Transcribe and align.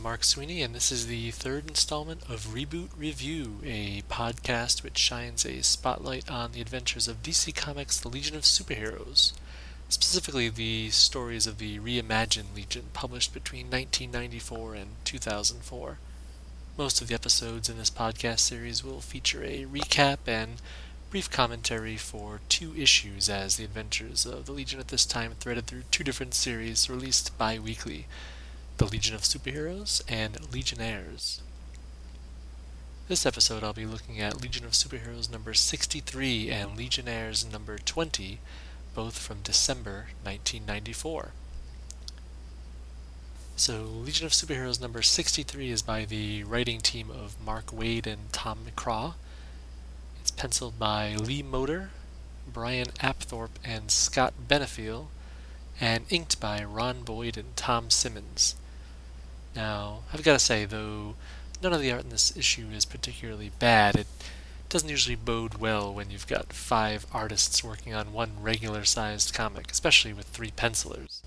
I'm 0.00 0.04
Mark 0.04 0.24
Sweeney, 0.24 0.62
and 0.62 0.74
this 0.74 0.90
is 0.90 1.08
the 1.08 1.30
third 1.30 1.68
installment 1.68 2.22
of 2.22 2.54
Reboot 2.54 2.88
Review, 2.96 3.60
a 3.62 4.00
podcast 4.08 4.82
which 4.82 4.96
shines 4.96 5.44
a 5.44 5.62
spotlight 5.62 6.30
on 6.30 6.52
the 6.52 6.62
adventures 6.62 7.06
of 7.06 7.22
DC 7.22 7.54
Comics' 7.54 8.00
The 8.00 8.08
Legion 8.08 8.34
of 8.34 8.44
Superheroes, 8.44 9.34
specifically 9.90 10.48
the 10.48 10.88
stories 10.88 11.46
of 11.46 11.58
the 11.58 11.78
reimagined 11.80 12.56
Legion 12.56 12.86
published 12.94 13.34
between 13.34 13.66
1994 13.66 14.74
and 14.74 14.88
2004. 15.04 15.98
Most 16.78 17.02
of 17.02 17.08
the 17.08 17.14
episodes 17.14 17.68
in 17.68 17.76
this 17.76 17.90
podcast 17.90 18.38
series 18.38 18.82
will 18.82 19.02
feature 19.02 19.44
a 19.44 19.66
recap 19.66 20.20
and 20.26 20.62
brief 21.10 21.30
commentary 21.30 21.98
for 21.98 22.40
two 22.48 22.74
issues 22.74 23.28
as 23.28 23.56
the 23.56 23.64
adventures 23.64 24.24
of 24.24 24.46
the 24.46 24.52
Legion 24.52 24.80
at 24.80 24.88
this 24.88 25.04
time 25.04 25.34
threaded 25.38 25.66
through 25.66 25.82
two 25.90 26.04
different 26.04 26.32
series 26.32 26.88
released 26.88 27.36
bi 27.36 27.58
weekly 27.58 28.06
the 28.80 28.86
Legion 28.86 29.14
of 29.14 29.20
Superheroes, 29.20 30.00
and 30.08 30.38
Legionnaires. 30.54 31.42
This 33.08 33.26
episode 33.26 33.62
I'll 33.62 33.74
be 33.74 33.84
looking 33.84 34.18
at 34.20 34.40
Legion 34.40 34.64
of 34.64 34.72
Superheroes 34.72 35.30
number 35.30 35.52
63 35.52 36.48
and 36.48 36.78
Legionnaires 36.78 37.44
number 37.44 37.76
20, 37.76 38.38
both 38.94 39.18
from 39.18 39.42
December 39.42 40.06
1994. 40.22 41.32
So, 43.54 43.82
Legion 43.82 44.24
of 44.24 44.32
Superheroes 44.32 44.80
number 44.80 45.02
63 45.02 45.70
is 45.70 45.82
by 45.82 46.06
the 46.06 46.42
writing 46.44 46.80
team 46.80 47.10
of 47.10 47.36
Mark 47.44 47.66
Waid 47.66 48.06
and 48.06 48.32
Tom 48.32 48.60
McCraw. 48.64 49.12
It's 50.22 50.30
penciled 50.30 50.78
by 50.78 51.16
Lee 51.16 51.42
Moder, 51.42 51.90
Brian 52.50 52.92
Apthorpe, 53.00 53.58
and 53.62 53.90
Scott 53.90 54.32
Benefiel, 54.48 55.08
and 55.78 56.06
inked 56.08 56.40
by 56.40 56.64
Ron 56.64 57.02
Boyd 57.02 57.36
and 57.36 57.54
Tom 57.56 57.90
Simmons. 57.90 58.54
Now, 59.54 60.00
I've 60.12 60.22
got 60.22 60.34
to 60.34 60.38
say, 60.38 60.64
though 60.64 61.16
none 61.62 61.72
of 61.72 61.80
the 61.80 61.92
art 61.92 62.04
in 62.04 62.10
this 62.10 62.36
issue 62.36 62.68
is 62.72 62.84
particularly 62.84 63.50
bad, 63.58 63.96
it 63.96 64.06
doesn't 64.68 64.88
usually 64.88 65.16
bode 65.16 65.54
well 65.54 65.92
when 65.92 66.10
you've 66.10 66.28
got 66.28 66.52
five 66.52 67.04
artists 67.12 67.64
working 67.64 67.92
on 67.92 68.12
one 68.12 68.40
regular 68.40 68.84
sized 68.84 69.34
comic, 69.34 69.70
especially 69.70 70.12
with 70.12 70.26
three 70.26 70.52
pencilers. 70.52 71.22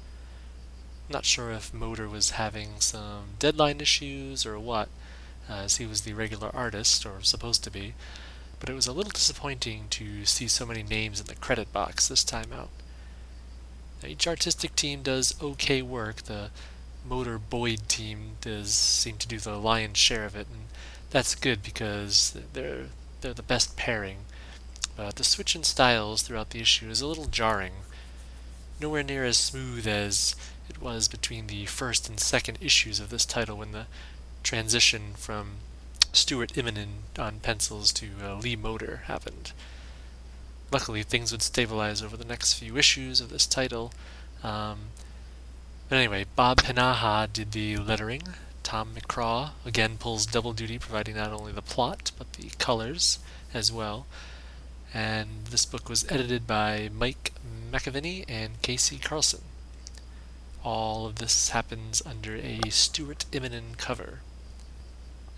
Not 1.10 1.26
sure 1.26 1.52
if 1.52 1.74
Moder 1.74 2.08
was 2.08 2.32
having 2.32 2.80
some 2.80 3.36
deadline 3.40 3.82
issues 3.82 4.46
or 4.46 4.58
what, 4.58 4.88
as 5.50 5.76
he 5.76 5.86
was 5.86 6.02
the 6.02 6.14
regular 6.14 6.50
artist, 6.56 7.06
or 7.06 7.22
supposed 7.22 7.64
to 7.66 7.72
be, 7.72 7.94
but 8.60 8.70
it 8.70 8.74
was 8.74 8.88
a 8.88 8.94
little 8.94 9.12
disappointing 9.12 9.88
to 9.90 10.24
see 10.24 10.48
so 10.48 10.66
many 10.66 10.82
names 10.82 11.20
in 11.20 11.28
the 11.28 11.36
credit 11.36 11.74
box 11.74 12.08
this 12.08 12.24
time 12.24 12.54
out. 12.54 12.70
Now, 14.02 14.08
each 14.08 14.26
artistic 14.26 14.74
team 14.76 15.02
does 15.02 15.36
okay 15.42 15.82
work. 15.82 16.24
The 16.24 16.50
Moder 17.06 17.38
Boyd 17.38 17.88
team 17.88 18.38
does 18.42 18.74
seem 18.74 19.18
to 19.18 19.28
do 19.28 19.40
the 19.40 19.58
lion's 19.58 19.98
share 19.98 20.26
of 20.26 20.36
it, 20.36 20.48
and 20.52 20.66
that's 21.10 21.36
good 21.36 21.62
because 21.62 22.38
they're 22.54 22.88
they're 23.22 23.34
the 23.34 23.44
best 23.44 23.76
pairing. 23.78 24.20
But 24.96 25.16
the 25.16 25.24
switch 25.24 25.56
in 25.56 25.64
styles 25.64 26.22
throughout 26.22 26.52
the 26.52 26.62
issue 26.62 26.90
is 26.90 27.02
a 27.02 27.08
little 27.08 27.26
jarring. 27.26 27.74
Nowhere 28.80 29.04
near 29.04 29.26
as 29.26 29.38
smooth 29.38 29.88
as 29.88 30.36
it 30.70 30.82
was 30.82 31.08
between 31.08 31.48
the 31.48 31.66
first 31.66 32.10
and 32.10 32.20
second 32.20 32.58
issues 32.62 33.00
of 33.00 33.10
this 33.10 33.26
title 33.26 33.58
when 33.58 33.72
the 33.72 33.88
transition 34.44 35.14
from 35.16 35.58
Stuart 36.12 36.54
Immonen 36.54 37.04
on 37.18 37.40
pencils 37.40 37.92
to 37.94 38.10
uh, 38.22 38.36
Lee 38.36 38.56
Moder 38.56 39.04
happened. 39.06 39.52
Luckily, 40.72 41.04
things 41.04 41.32
would 41.32 41.42
stabilize 41.42 42.02
over 42.02 42.18
the 42.18 42.26
next 42.26 42.54
few 42.54 42.78
issues 42.78 43.22
of 43.22 43.30
this 43.30 43.48
title. 43.48 43.94
Um, 44.44 44.90
but 45.94 46.00
anyway, 46.00 46.26
Bob 46.36 46.58
Pinaha 46.58 47.32
did 47.32 47.52
the 47.52 47.78
lettering. 47.78 48.24
Tom 48.64 48.96
McCraw 48.96 49.52
again 49.64 49.98
pulls 50.00 50.26
double 50.26 50.52
duty, 50.52 50.80
providing 50.80 51.16
not 51.16 51.32
only 51.32 51.52
the 51.52 51.62
plot 51.62 52.12
but 52.18 52.34
the 52.34 52.50
colors 52.58 53.20
as 53.54 53.72
well. 53.72 54.08
And 54.92 55.46
this 55.52 55.68
book 55.68 55.90
was 55.90 56.04
edited 56.10 56.48
by 56.48 56.90
Mike 56.92 57.32
McAvennie 57.72 58.26
and 58.28 58.60
KC 58.64 59.04
Carlson. 59.04 59.42
All 60.64 61.06
of 61.06 61.18
this 61.18 61.50
happens 61.50 62.02
under 62.08 62.38
a 62.38 62.72
Stuart 62.72 63.26
Immonen 63.32 63.78
cover. 63.78 64.22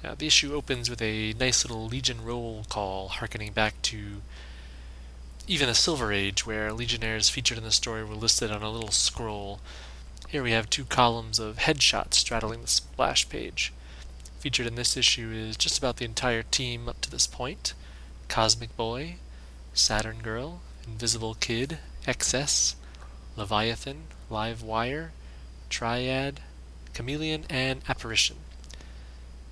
Now, 0.05 0.15
the 0.15 0.27
issue 0.27 0.53
opens 0.53 0.89
with 0.89 1.01
a 1.01 1.33
nice 1.33 1.65
little 1.65 1.85
Legion 1.85 2.23
roll 2.23 2.65
call, 2.69 3.09
harkening 3.09 3.51
back 3.51 3.81
to 3.81 4.21
even 5.49 5.67
the 5.67 5.75
Silver 5.75 6.13
Age, 6.13 6.45
where 6.45 6.71
Legionnaires 6.71 7.27
featured 7.27 7.57
in 7.57 7.65
the 7.65 7.71
story 7.71 8.05
were 8.05 8.15
listed 8.15 8.51
on 8.51 8.63
a 8.63 8.69
little 8.69 8.91
scroll 8.91 9.59
here 10.35 10.43
we 10.43 10.51
have 10.51 10.69
two 10.69 10.83
columns 10.83 11.39
of 11.39 11.55
headshots 11.55 12.15
straddling 12.15 12.59
the 12.61 12.67
splash 12.67 13.29
page. 13.29 13.71
Featured 14.39 14.67
in 14.67 14.75
this 14.75 14.97
issue 14.97 15.31
is 15.33 15.55
just 15.55 15.77
about 15.77 15.95
the 15.95 16.03
entire 16.03 16.43
team 16.43 16.89
up 16.89 16.99
to 16.99 17.09
this 17.09 17.25
point 17.25 17.73
Cosmic 18.27 18.75
Boy, 18.75 19.15
Saturn 19.73 20.17
Girl, 20.21 20.59
Invisible 20.85 21.35
Kid, 21.35 21.77
XS, 22.05 22.75
Leviathan, 23.37 24.07
Live 24.29 24.61
Wire, 24.61 25.13
Triad, 25.69 26.41
Chameleon, 26.93 27.45
and 27.49 27.79
Apparition. 27.87 28.35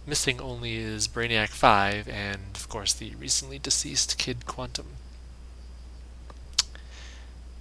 Missing 0.06 0.42
only 0.42 0.76
is 0.76 1.08
Brainiac 1.08 1.48
5 1.48 2.10
and, 2.10 2.42
of 2.56 2.68
course, 2.68 2.92
the 2.92 3.16
recently 3.16 3.58
deceased 3.58 4.18
Kid 4.18 4.46
Quantum. 4.46 4.98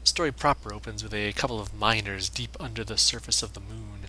Story 0.04 0.32
proper 0.32 0.74
opens 0.74 1.02
with 1.02 1.14
a 1.14 1.32
couple 1.32 1.60
of 1.60 1.72
miners 1.72 2.28
deep 2.28 2.56
under 2.58 2.82
the 2.82 2.98
surface 2.98 3.42
of 3.42 3.52
the 3.52 3.60
moon. 3.60 4.08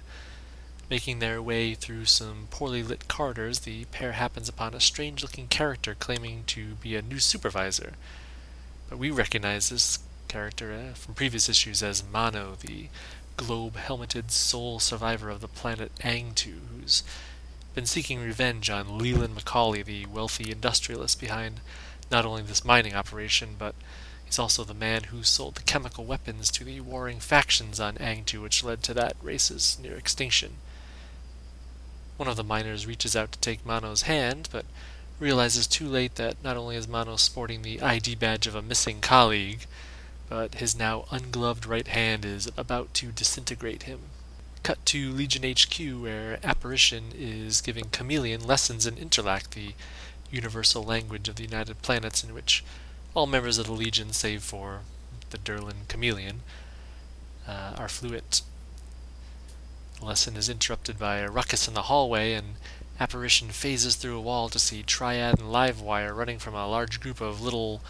Making 0.90 1.20
their 1.20 1.42
way 1.42 1.76
through 1.76 2.06
some 2.06 2.48
poorly 2.50 2.82
lit 2.82 3.08
corridors, 3.08 3.60
the 3.60 3.86
pair 3.86 4.14
happens 4.14 4.50
upon 4.50 4.74
a 4.74 4.80
strange 4.80 5.22
looking 5.22 5.48
character 5.48 5.96
claiming 5.96 6.46
to 6.48 6.76
be 6.76 6.96
a 6.96 7.02
new 7.02 7.20
supervisor. 7.20 7.94
But 8.90 8.98
we 8.98 9.12
recognize 9.12 9.70
this 9.70 10.00
character 10.28 10.74
uh, 10.74 10.94
from 10.96 11.14
previous 11.14 11.48
issues 11.48 11.84
as 11.84 12.04
Mano, 12.04 12.56
the 12.60 12.90
globe 13.38 13.76
helmeted 13.76 14.32
sole 14.32 14.80
survivor 14.80 15.30
of 15.30 15.42
the 15.42 15.48
planet 15.48 15.92
Angtu, 16.00 16.56
who's 16.72 17.04
been 17.76 17.86
seeking 17.86 18.20
revenge 18.20 18.70
on 18.70 18.98
Leland 18.98 19.36
Macaulay, 19.36 19.84
the 19.84 20.08
wealthy 20.08 20.52
industrialist 20.52 21.20
behind 21.20 21.60
not 22.12 22.26
only 22.26 22.42
this 22.42 22.66
mining 22.66 22.96
operation, 22.96 23.56
but 23.58 23.76
He's 24.34 24.40
also 24.40 24.64
the 24.64 24.74
man 24.74 25.04
who 25.04 25.22
sold 25.22 25.54
the 25.54 25.62
chemical 25.62 26.06
weapons 26.06 26.50
to 26.50 26.64
the 26.64 26.82
warring 26.82 27.20
factions 27.20 27.80
on 27.80 27.98
Angtu, 27.98 28.42
which 28.42 28.64
led 28.64 28.82
to 28.82 28.94
that 28.96 29.16
race's 29.22 29.78
near 29.80 29.96
extinction. 29.96 30.54
One 32.18 32.28
of 32.28 32.36
the 32.36 32.44
miners 32.44 32.88
reaches 32.88 33.16
out 33.16 33.32
to 33.34 33.40
take 33.40 33.64
Mano's 33.64 34.10
hand, 34.10 34.50
but 34.52 34.66
realizes 35.20 35.68
too 35.68 35.88
late 35.88 36.16
that 36.16 36.44
not 36.44 36.58
only 36.58 36.76
is 36.76 36.88
Mano 36.88 37.16
sporting 37.16 37.62
the 37.62 37.80
ID 37.80 38.16
badge 38.16 38.48
of 38.48 38.56
a 38.56 38.64
missing 38.64 39.02
colleague, 39.02 39.68
but 40.28 40.56
his 40.56 40.76
now 40.76 41.06
ungloved 41.12 41.68
right 41.68 41.88
hand 41.88 42.26
is 42.26 42.50
about 42.58 42.92
to 42.96 43.12
disintegrate 43.12 43.84
him. 43.84 44.00
Cut 44.64 44.84
to 44.88 45.12
Legion 45.12 45.44
HQ, 45.44 46.02
where 46.02 46.40
Apparition 46.44 47.12
is 47.16 47.62
giving 47.62 47.92
Chameleon 47.92 48.48
lessons 48.48 48.88
in 48.88 48.96
Interlac, 48.96 49.52
the 49.52 49.76
universal 50.32 50.84
language 50.84 51.30
of 51.30 51.36
the 51.36 51.44
United 51.44 51.84
Planets, 51.84 52.24
in 52.24 52.34
which 52.34 52.64
all 53.14 53.28
members 53.28 53.58
of 53.58 53.68
the 53.68 53.74
Legion, 53.74 54.12
save 54.12 54.44
for 54.44 54.82
the 55.30 55.38
Durlan 55.38 55.88
Chameleon, 55.88 56.42
uh, 57.48 57.74
are 57.78 57.90
fluent. 57.90 58.42
The 60.00 60.06
lesson 60.06 60.36
is 60.36 60.50
interrupted 60.50 60.98
by 60.98 61.18
a 61.18 61.30
ruckus 61.30 61.68
in 61.68 61.74
the 61.74 61.84
hallway, 61.84 62.34
and 62.34 62.56
Apparition 63.00 63.50
phases 63.50 63.96
through 63.96 64.18
a 64.18 64.22
wall 64.22 64.50
to 64.50 64.60
see 64.60 64.84
Triad 64.84 65.40
and 65.40 65.50
Livewire 65.50 66.16
running 66.16 66.40
from 66.40 66.54
a 66.54 66.68
large 66.68 67.00
group 67.00 67.22
of 67.22 67.42
little 67.42 67.82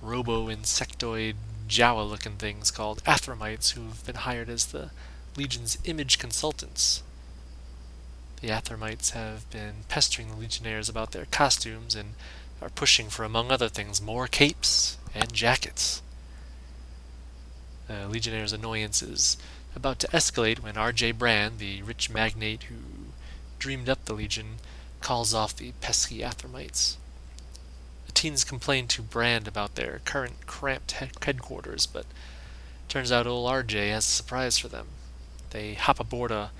robo-insectoid 0.00 1.34
Jawa-looking 1.68 2.36
things 2.36 2.70
called 2.70 3.02
Athramites 3.04 3.72
who've 3.72 4.04
been 4.06 4.16
hired 4.16 4.48
as 4.48 4.66
the 4.66 4.90
Legion's 5.36 5.78
image 5.84 6.18
consultants. 6.18 7.02
The 8.40 8.48
Athramites 8.48 9.10
have 9.10 9.48
been 9.50 9.84
pestering 9.88 10.30
the 10.30 10.36
Legionnaires 10.36 10.88
about 10.88 11.12
their 11.12 11.26
costumes 11.26 11.94
and 11.94 12.14
are 12.60 12.70
pushing 12.70 13.08
for, 13.08 13.24
among 13.24 13.50
other 13.50 13.68
things, 13.68 14.00
more 14.00 14.26
capes 14.26 14.96
and 15.14 15.32
jackets. 15.32 16.02
Uh, 17.88 18.06
Legionnaire's 18.08 18.52
annoyance 18.52 19.02
is 19.02 19.36
about 19.74 19.98
to 20.00 20.08
escalate 20.08 20.60
when 20.60 20.76
R.J. 20.76 21.12
Brand, 21.12 21.58
the 21.58 21.82
rich 21.82 22.10
magnate 22.10 22.64
who 22.64 22.76
dreamed 23.58 23.88
up 23.88 24.04
the 24.04 24.14
Legion, 24.14 24.56
calls 25.00 25.34
off 25.34 25.56
the 25.56 25.72
pesky 25.80 26.18
Athramites. 26.20 26.96
The 28.06 28.12
teens 28.12 28.42
complain 28.42 28.88
to 28.88 29.02
Brand 29.02 29.46
about 29.46 29.74
their 29.74 30.00
current 30.04 30.46
cramped 30.46 30.92
headquarters, 30.92 31.86
but 31.86 32.06
turns 32.88 33.12
out 33.12 33.26
old 33.26 33.48
R.J. 33.48 33.90
has 33.90 34.04
a 34.04 34.10
surprise 34.10 34.58
for 34.58 34.68
them. 34.68 34.88
They 35.50 35.74
hop 35.74 36.00
aboard 36.00 36.30
a 36.30 36.50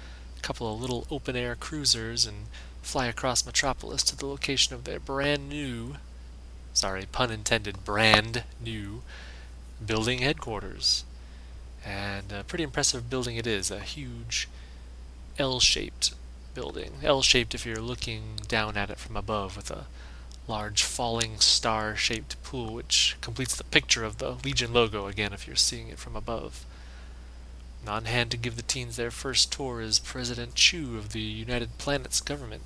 couple 0.43 0.73
of 0.73 0.81
little 0.81 1.07
open-air 1.11 1.57
cruisers 1.57 2.27
and 2.27 2.47
fly 2.87 3.07
across 3.07 3.45
Metropolis 3.45 4.03
to 4.05 4.17
the 4.17 4.27
location 4.27 4.75
of 4.75 4.85
their 4.85 5.01
brand 5.01 5.49
new, 5.49 5.97
sorry, 6.73 7.05
pun 7.11 7.33
intended, 7.33 7.85
brand 7.85 8.45
new 8.65 9.03
building 9.85 10.21
headquarters. 10.21 11.05
And 11.85 12.33
a 12.33 12.45
pretty 12.45 12.65
impressive 12.65 13.11
building 13.11 13.37
it 13.37 13.47
is, 13.47 13.71
a 13.71 13.81
huge 13.81 14.49
L 15.39 15.59
shaped 15.61 16.15
building, 16.55 16.93
L-shaped 17.03 17.55
if 17.55 17.67
you're 17.67 17.77
looking 17.83 18.41
down 18.49 18.77
at 18.79 18.89
it 18.89 18.99
from 18.99 19.17
above, 19.17 19.57
with 19.57 19.71
a 19.71 19.87
large 20.49 20.83
falling 20.85 21.39
star-shaped 21.39 22.43
pool 22.43 22.73
which 22.73 23.17
completes 23.21 23.57
the 23.57 23.65
picture 23.65 24.05
of 24.05 24.19
the 24.19 24.37
Legion 24.43 24.73
logo 24.73 25.07
again 25.07 25.33
if 25.33 25.47
you're 25.47 25.57
seeing 25.57 25.89
it 25.89 25.99
from 25.99 26.17
above. 26.17 26.65
On 27.87 28.07
hand 28.07 28.31
to 28.31 28.37
give 28.37 28.57
the 28.57 28.63
teens 28.63 28.97
their 28.97 29.11
first 29.11 29.53
tour 29.53 29.81
is 29.81 29.99
President 29.99 30.55
Chu 30.55 30.97
of 30.97 31.13
the 31.13 31.21
United 31.21 31.77
Planets 31.79 32.21
government. 32.21 32.63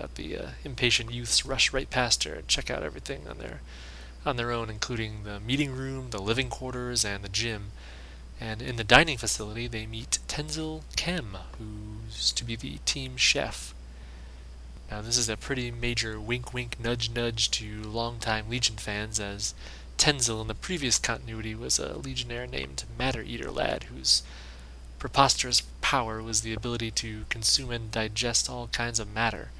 But 0.00 0.14
the 0.14 0.38
uh, 0.38 0.46
impatient 0.62 1.10
youths 1.10 1.44
rush 1.44 1.72
right 1.72 1.90
past 1.90 2.22
her 2.22 2.34
and 2.34 2.46
check 2.46 2.70
out 2.70 2.84
everything 2.84 3.26
on 3.28 3.38
their 3.38 3.60
on 4.24 4.36
their 4.36 4.52
own, 4.52 4.70
including 4.70 5.24
the 5.24 5.40
meeting 5.40 5.72
room, 5.72 6.10
the 6.10 6.22
living 6.22 6.48
quarters, 6.48 7.04
and 7.04 7.24
the 7.24 7.28
gym. 7.28 7.72
And 8.40 8.62
in 8.62 8.76
the 8.76 8.84
dining 8.84 9.18
facility, 9.18 9.66
they 9.66 9.86
meet 9.86 10.20
Tenzil 10.28 10.84
Kem, 10.94 11.36
who's 11.58 12.30
to 12.32 12.44
be 12.44 12.54
the 12.54 12.78
team 12.84 13.16
chef. 13.16 13.74
Now, 14.88 15.02
this 15.02 15.18
is 15.18 15.28
a 15.28 15.36
pretty 15.36 15.72
major 15.72 16.20
wink 16.20 16.54
wink 16.54 16.78
nudge 16.78 17.10
nudge 17.10 17.50
to 17.52 17.82
longtime 17.82 18.48
Legion 18.48 18.76
fans, 18.76 19.18
as 19.18 19.52
Tenzil 19.96 20.40
in 20.40 20.46
the 20.46 20.54
previous 20.54 21.00
continuity 21.00 21.56
was 21.56 21.80
a 21.80 21.98
legionnaire 21.98 22.46
named 22.46 22.84
Matter 22.96 23.22
Eater 23.22 23.50
Lad, 23.50 23.84
whose 23.84 24.22
preposterous 25.00 25.62
power 25.80 26.22
was 26.22 26.42
the 26.42 26.54
ability 26.54 26.92
to 26.92 27.24
consume 27.30 27.72
and 27.72 27.90
digest 27.90 28.48
all 28.48 28.68
kinds 28.68 29.00
of 29.00 29.12
matter. 29.12 29.50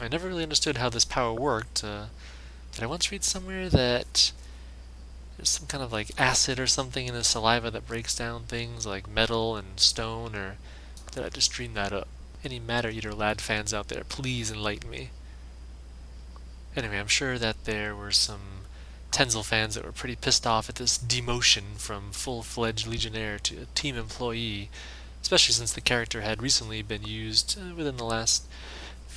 I 0.00 0.08
never 0.08 0.28
really 0.28 0.42
understood 0.42 0.76
how 0.76 0.90
this 0.90 1.04
power 1.04 1.32
worked. 1.32 1.82
Uh, 1.82 2.06
did 2.72 2.84
I 2.84 2.86
once 2.86 3.10
read 3.10 3.24
somewhere 3.24 3.68
that 3.70 4.32
there's 5.36 5.48
some 5.48 5.66
kind 5.66 5.82
of 5.82 5.92
like 5.92 6.10
acid 6.18 6.60
or 6.60 6.66
something 6.66 7.06
in 7.06 7.14
the 7.14 7.24
saliva 7.24 7.70
that 7.70 7.86
breaks 7.86 8.14
down 8.14 8.42
things 8.42 8.86
like 8.86 9.08
metal 9.08 9.56
and 9.56 9.80
stone, 9.80 10.34
or 10.34 10.56
did 11.12 11.24
I 11.24 11.28
just 11.30 11.50
dream 11.50 11.74
that 11.74 11.92
up? 11.92 12.08
Any 12.44 12.60
Matter 12.60 12.90
Eater 12.90 13.14
Lad 13.14 13.40
fans 13.40 13.72
out 13.72 13.88
there, 13.88 14.04
please 14.04 14.50
enlighten 14.50 14.90
me. 14.90 15.10
Anyway, 16.76 16.98
I'm 16.98 17.06
sure 17.06 17.38
that 17.38 17.64
there 17.64 17.96
were 17.96 18.12
some 18.12 18.40
Tenzil 19.10 19.44
fans 19.44 19.74
that 19.74 19.84
were 19.84 19.92
pretty 19.92 20.14
pissed 20.14 20.46
off 20.46 20.68
at 20.68 20.74
this 20.74 20.98
demotion 20.98 21.78
from 21.78 22.12
full-fledged 22.12 22.86
Legionnaire 22.86 23.38
to 23.38 23.62
a 23.62 23.66
team 23.74 23.96
employee, 23.96 24.68
especially 25.22 25.54
since 25.54 25.72
the 25.72 25.80
character 25.80 26.20
had 26.20 26.42
recently 26.42 26.82
been 26.82 27.02
used 27.02 27.58
uh, 27.58 27.74
within 27.74 27.96
the 27.96 28.04
last 28.04 28.44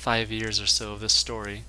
five 0.00 0.32
years 0.32 0.60
or 0.60 0.66
so 0.66 0.92
of 0.92 1.00
this 1.00 1.12
story. 1.12 1.64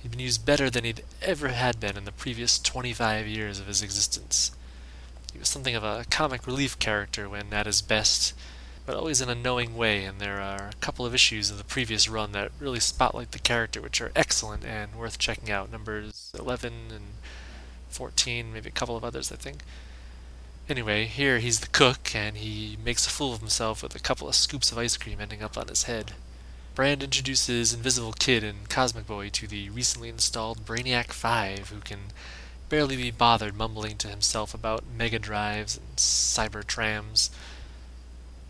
He'd 0.00 0.12
been 0.12 0.20
used 0.20 0.46
better 0.46 0.70
than 0.70 0.84
he'd 0.84 1.02
ever 1.20 1.48
had 1.48 1.80
been 1.80 1.96
in 1.96 2.04
the 2.04 2.12
previous 2.12 2.58
25 2.58 3.26
years 3.26 3.58
of 3.58 3.66
his 3.66 3.82
existence. 3.82 4.52
He 5.32 5.38
was 5.38 5.48
something 5.48 5.74
of 5.74 5.84
a 5.84 6.06
comic 6.08 6.46
relief 6.46 6.78
character 6.78 7.28
when 7.28 7.52
at 7.52 7.66
his 7.66 7.82
best, 7.82 8.32
but 8.86 8.94
always 8.94 9.20
in 9.20 9.28
a 9.28 9.34
knowing 9.34 9.76
way, 9.76 10.04
and 10.04 10.20
there 10.20 10.40
are 10.40 10.68
a 10.68 10.80
couple 10.80 11.04
of 11.04 11.14
issues 11.14 11.50
of 11.50 11.58
the 11.58 11.64
previous 11.64 12.08
run 12.08 12.32
that 12.32 12.52
really 12.60 12.80
spotlight 12.80 13.32
the 13.32 13.38
character, 13.38 13.82
which 13.82 14.00
are 14.00 14.12
excellent 14.14 14.64
and 14.64 14.94
worth 14.94 15.18
checking 15.18 15.50
out. 15.50 15.70
Numbers 15.70 16.32
11 16.38 16.72
and 16.94 17.04
14, 17.88 18.52
maybe 18.52 18.68
a 18.68 18.72
couple 18.72 18.96
of 18.96 19.04
others, 19.04 19.30
I 19.32 19.36
think. 19.36 19.62
Anyway, 20.68 21.06
here 21.06 21.40
he's 21.40 21.60
the 21.60 21.68
cook, 21.68 22.14
and 22.14 22.36
he 22.36 22.78
makes 22.84 23.06
a 23.06 23.10
fool 23.10 23.34
of 23.34 23.40
himself 23.40 23.82
with 23.82 23.96
a 23.96 24.00
couple 24.00 24.28
of 24.28 24.36
scoops 24.36 24.70
of 24.70 24.78
ice 24.78 24.96
cream 24.96 25.20
ending 25.20 25.42
up 25.42 25.58
on 25.58 25.66
his 25.66 25.82
head. 25.82 26.12
Brand 26.74 27.02
introduces 27.02 27.74
Invisible 27.74 28.12
Kid 28.12 28.44
and 28.44 28.68
Cosmic 28.68 29.04
Boy 29.04 29.28
to 29.30 29.48
the 29.48 29.68
recently 29.70 30.08
installed 30.08 30.64
Brainiac 30.64 31.12
5, 31.12 31.70
who 31.70 31.80
can 31.80 31.98
barely 32.68 32.96
be 32.96 33.10
bothered 33.10 33.56
mumbling 33.56 33.96
to 33.98 34.08
himself 34.08 34.54
about 34.54 34.84
mega 34.86 35.18
drives 35.18 35.76
and 35.76 35.96
cyber 35.96 36.64
trams. 36.64 37.30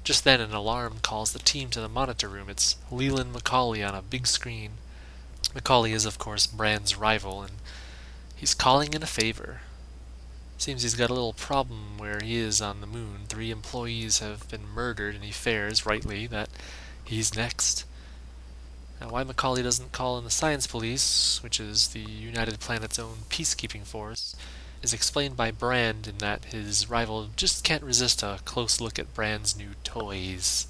Just 0.04 0.24
then, 0.24 0.38
an 0.38 0.52
alarm 0.52 0.98
calls 1.00 1.32
the 1.32 1.38
team 1.38 1.70
to 1.70 1.80
the 1.80 1.88
monitor 1.88 2.28
room. 2.28 2.50
It's 2.50 2.76
Leland 2.90 3.32
Macaulay 3.32 3.82
on 3.82 3.94
a 3.94 4.02
big 4.02 4.26
screen. 4.26 4.72
Macaulay 5.54 5.92
is, 5.92 6.04
of 6.04 6.18
course, 6.18 6.46
Brand's 6.46 6.96
rival, 6.96 7.40
and 7.40 7.54
he's 8.36 8.54
calling 8.54 8.92
in 8.92 9.02
a 9.02 9.06
favor. 9.06 9.62
Seems 10.58 10.82
he's 10.82 10.94
got 10.94 11.08
a 11.08 11.14
little 11.14 11.32
problem 11.32 11.96
where 11.96 12.20
he 12.22 12.36
is 12.36 12.60
on 12.60 12.82
the 12.82 12.86
moon. 12.86 13.20
Three 13.28 13.50
employees 13.50 14.18
have 14.18 14.46
been 14.50 14.68
murdered, 14.68 15.14
and 15.14 15.24
he 15.24 15.32
fears, 15.32 15.86
rightly, 15.86 16.26
that 16.26 16.50
he's 17.02 17.34
next. 17.34 17.86
Now, 19.00 19.08
why 19.08 19.24
Macaulay 19.24 19.62
doesn't 19.62 19.92
call 19.92 20.18
in 20.18 20.24
the 20.24 20.30
Science 20.30 20.66
Police, 20.66 21.42
which 21.42 21.58
is 21.58 21.88
the 21.88 22.00
United 22.00 22.60
Planet's 22.60 22.98
own 22.98 23.18
peacekeeping 23.30 23.84
force, 23.84 24.36
is 24.82 24.92
explained 24.92 25.36
by 25.36 25.50
Brand 25.50 26.06
in 26.06 26.18
that 26.18 26.46
his 26.46 26.90
rival 26.90 27.30
just 27.34 27.64
can't 27.64 27.82
resist 27.82 28.22
a 28.22 28.40
close 28.44 28.80
look 28.80 28.98
at 28.98 29.14
Brand's 29.14 29.56
new 29.56 29.70
toys. 29.84 30.66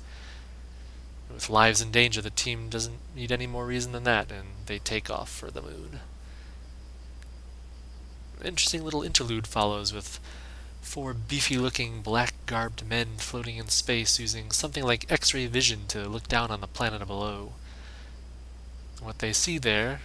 With 1.32 1.50
lives 1.50 1.80
in 1.80 1.90
danger, 1.90 2.20
the 2.20 2.30
team 2.30 2.68
doesn't 2.68 2.98
need 3.14 3.32
any 3.32 3.46
more 3.46 3.66
reason 3.66 3.92
than 3.92 4.04
that, 4.04 4.30
and 4.30 4.48
they 4.66 4.78
take 4.78 5.10
off 5.10 5.30
for 5.30 5.50
the 5.50 5.62
moon. 5.62 6.00
An 8.40 8.46
interesting 8.46 8.84
little 8.84 9.02
interlude 9.02 9.46
follows 9.46 9.92
with 9.92 10.18
four 10.80 11.14
beefy 11.14 11.58
looking 11.58 12.00
black 12.00 12.34
garbed 12.46 12.88
men 12.88 13.16
floating 13.18 13.58
in 13.58 13.68
space 13.68 14.18
using 14.18 14.50
something 14.50 14.82
like 14.82 15.10
X 15.10 15.34
ray 15.34 15.46
vision 15.46 15.80
to 15.88 16.08
look 16.08 16.26
down 16.26 16.50
on 16.50 16.60
the 16.60 16.66
planet 16.66 17.06
below. 17.06 17.52
What 19.00 19.18
they 19.18 19.32
see 19.32 19.58
there, 19.58 20.02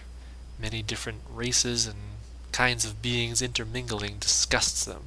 many 0.58 0.82
different 0.82 1.20
races 1.30 1.86
and 1.86 1.96
kinds 2.52 2.84
of 2.84 3.02
beings 3.02 3.42
intermingling 3.42 4.16
disgusts 4.18 4.84
them. 4.84 5.04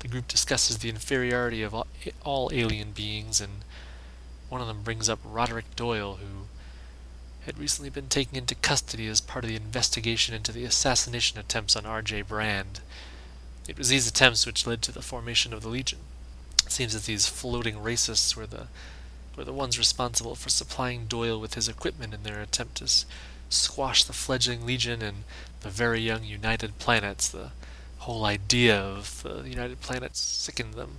The 0.00 0.08
group 0.08 0.28
discusses 0.28 0.78
the 0.78 0.88
inferiority 0.88 1.62
of 1.62 1.74
all 2.24 2.50
alien 2.52 2.92
beings, 2.92 3.40
and 3.40 3.64
one 4.48 4.60
of 4.60 4.66
them 4.66 4.82
brings 4.82 5.08
up 5.08 5.18
Roderick 5.24 5.76
Doyle, 5.76 6.16
who 6.16 6.46
had 7.44 7.58
recently 7.58 7.90
been 7.90 8.08
taken 8.08 8.36
into 8.36 8.54
custody 8.54 9.06
as 9.06 9.20
part 9.20 9.44
of 9.44 9.50
the 9.50 9.56
investigation 9.56 10.34
into 10.34 10.52
the 10.52 10.64
assassination 10.64 11.38
attempts 11.38 11.76
on 11.76 11.86
R.J. 11.86 12.22
Brand. 12.22 12.80
It 13.68 13.78
was 13.78 13.88
these 13.88 14.08
attempts 14.08 14.46
which 14.46 14.66
led 14.66 14.82
to 14.82 14.92
the 14.92 15.02
formation 15.02 15.52
of 15.52 15.62
the 15.62 15.68
Legion. 15.68 16.00
It 16.64 16.72
seems 16.72 16.94
that 16.94 17.04
these 17.04 17.28
floating 17.28 17.76
racists 17.76 18.34
were 18.34 18.46
the 18.46 18.68
were 19.36 19.44
the 19.44 19.52
ones 19.52 19.78
responsible 19.78 20.34
for 20.34 20.48
supplying 20.48 21.06
Doyle 21.06 21.38
with 21.38 21.54
his 21.54 21.68
equipment 21.68 22.14
in 22.14 22.22
their 22.22 22.40
attempt 22.40 22.76
to 22.76 23.04
squash 23.50 24.02
the 24.02 24.12
fledgling 24.12 24.64
Legion 24.64 25.02
and 25.02 25.24
the 25.60 25.68
very 25.68 26.00
young 26.00 26.24
United 26.24 26.78
Planets. 26.78 27.28
The 27.28 27.50
whole 27.98 28.24
idea 28.24 28.78
of 28.78 29.22
the 29.22 29.48
United 29.48 29.80
Planets 29.80 30.20
sickened 30.20 30.74
them. 30.74 30.98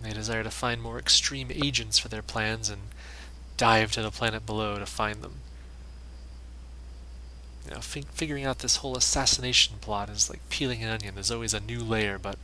They 0.00 0.12
desire 0.12 0.44
to 0.44 0.50
find 0.50 0.80
more 0.80 0.98
extreme 0.98 1.50
agents 1.50 1.98
for 1.98 2.08
their 2.08 2.22
plans 2.22 2.68
and 2.70 2.82
dive 3.56 3.92
to 3.92 4.02
the 4.02 4.10
planet 4.10 4.46
below 4.46 4.78
to 4.78 4.86
find 4.86 5.22
them. 5.22 5.40
You 7.66 7.74
know, 7.74 7.80
figuring 7.80 8.46
out 8.46 8.60
this 8.60 8.76
whole 8.76 8.96
assassination 8.96 9.76
plot 9.80 10.08
is 10.08 10.30
like 10.30 10.48
peeling 10.48 10.82
an 10.82 10.88
onion. 10.88 11.14
There's 11.14 11.30
always 11.30 11.52
a 11.52 11.60
new 11.60 11.80
layer, 11.80 12.18
but 12.18 12.38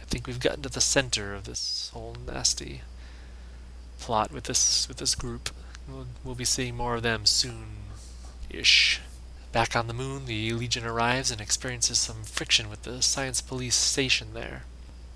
I 0.00 0.04
think 0.04 0.26
we've 0.26 0.40
gotten 0.40 0.62
to 0.62 0.68
the 0.70 0.80
center 0.80 1.34
of 1.34 1.44
this 1.44 1.90
whole 1.92 2.16
nasty 2.26 2.82
plot 3.98 4.32
with 4.32 4.44
this 4.44 4.86
with 4.88 4.98
this 4.98 5.14
group. 5.14 5.50
We'll, 5.88 6.06
we'll 6.24 6.34
be 6.34 6.44
seeing 6.44 6.76
more 6.76 6.96
of 6.96 7.02
them 7.02 7.26
soon-ish. 7.26 9.00
Back 9.52 9.76
on 9.76 9.86
the 9.86 9.94
moon, 9.94 10.26
the 10.26 10.52
Legion 10.52 10.84
arrives 10.84 11.30
and 11.30 11.40
experiences 11.40 11.98
some 11.98 12.24
friction 12.24 12.68
with 12.68 12.82
the 12.82 13.00
Science 13.02 13.40
Police 13.40 13.76
station 13.76 14.34
there. 14.34 14.64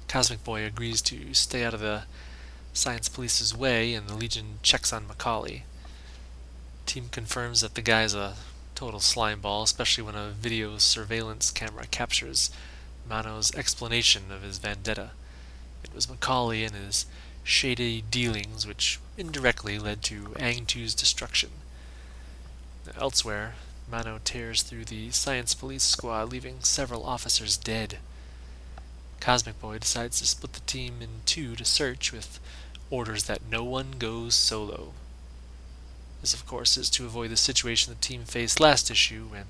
Cosmic 0.08 0.44
Boy 0.44 0.64
agrees 0.64 1.02
to 1.02 1.34
stay 1.34 1.64
out 1.64 1.74
of 1.74 1.80
the 1.80 2.04
Science 2.72 3.08
Police's 3.08 3.54
way, 3.54 3.94
and 3.94 4.08
the 4.08 4.14
Legion 4.14 4.60
checks 4.62 4.92
on 4.92 5.06
Macaulay. 5.06 5.64
Team 6.86 7.08
confirms 7.10 7.60
that 7.60 7.74
the 7.74 7.82
guy's 7.82 8.14
a 8.14 8.36
total 8.74 9.00
slimeball, 9.00 9.64
especially 9.64 10.04
when 10.04 10.14
a 10.14 10.30
video 10.30 10.78
surveillance 10.78 11.50
camera 11.50 11.86
captures 11.86 12.50
Mano's 13.08 13.54
explanation 13.54 14.30
of 14.30 14.42
his 14.42 14.58
vendetta. 14.58 15.10
It 15.84 15.94
was 15.94 16.08
Macaulay 16.08 16.64
and 16.64 16.74
his 16.74 17.06
shady 17.44 18.02
dealings 18.10 18.66
which 18.66 18.98
indirectly 19.16 19.78
led 19.78 20.02
to 20.02 20.34
Ang-Tu's 20.38 20.94
destruction. 20.94 21.50
Elsewhere, 22.98 23.54
Mano 23.90 24.20
tears 24.24 24.62
through 24.62 24.84
the 24.84 25.10
Science 25.10 25.54
Police 25.54 25.82
squad, 25.82 26.30
leaving 26.30 26.60
several 26.60 27.04
officers 27.04 27.56
dead. 27.56 27.98
Cosmic 29.20 29.60
Boy 29.60 29.78
decides 29.78 30.20
to 30.20 30.26
split 30.26 30.52
the 30.52 30.60
team 30.60 31.02
in 31.02 31.22
two 31.26 31.56
to 31.56 31.64
search, 31.64 32.12
with 32.12 32.40
orders 32.88 33.24
that 33.24 33.48
no 33.48 33.64
one 33.64 33.92
goes 33.98 34.34
solo. 34.34 34.92
This, 36.20 36.34
of 36.34 36.46
course, 36.46 36.76
is 36.76 36.90
to 36.90 37.06
avoid 37.06 37.30
the 37.30 37.36
situation 37.36 37.92
the 37.92 38.00
team 38.00 38.24
faced 38.24 38.60
last 38.60 38.90
issue 38.90 39.26
when 39.30 39.46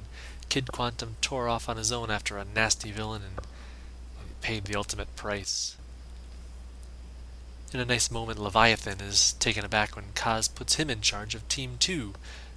Kid 0.49 0.73
Quantum 0.73 1.17
tore 1.21 1.49
off 1.49 1.69
on 1.69 1.77
his 1.77 1.93
own 1.93 2.11
after 2.11 2.39
a 2.39 2.45
nasty 2.45 2.91
villain 2.91 3.23
and 3.23 3.39
paid 4.41 4.65
the 4.65 4.77
ultimate 4.77 5.15
price. 5.17 5.77
In 7.73 7.79
a 7.79 7.85
nice 7.85 8.11
moment, 8.11 8.41
Leviathan 8.41 9.01
is 9.01 9.35
taken 9.35 9.65
aback 9.65 9.95
when 9.95 10.07
Kaz 10.17 10.53
puts 10.53 10.75
him 10.75 10.91
in 10.91 11.03
charge 11.03 11.37
of 11.37 11.47
Team 11.47 11.77
2, 11.79 12.15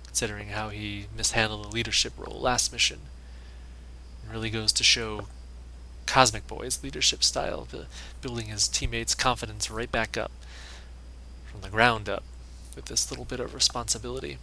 considering 0.07 0.47
how 0.49 0.69
he 0.69 1.05
mishandled 1.15 1.65
the 1.65 1.69
leadership 1.69 2.13
role 2.17 2.39
last 2.39 2.73
mission. 2.73 3.01
It 4.23 4.33
really 4.33 4.49
goes 4.49 4.73
to 4.73 4.83
show 4.83 5.27
Cosmic 6.07 6.47
Boy's 6.47 6.83
leadership 6.83 7.23
style, 7.23 7.67
building 8.21 8.47
his 8.47 8.67
teammates' 8.67 9.13
confidence 9.13 9.69
right 9.69 9.91
back 9.91 10.17
up. 10.17 10.31
From 11.45 11.61
the 11.61 11.69
ground 11.69 12.09
up 12.09 12.23
with 12.75 12.85
this 12.85 13.11
little 13.11 13.25
bit 13.25 13.39
of 13.39 13.53
responsibility. 13.53 14.39